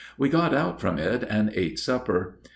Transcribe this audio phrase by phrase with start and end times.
[0.17, 2.39] We got out upon it and ate supper.